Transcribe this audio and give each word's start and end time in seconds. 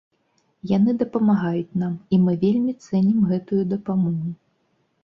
Яны 0.69 0.95
дапамагаюць 1.01 1.77
нам, 1.83 1.93
і 2.17 2.19
мы 2.25 2.35
вельмі 2.47 2.73
цэнім 2.89 3.23
гэтую 3.35 3.63
дапамогу. 3.77 4.27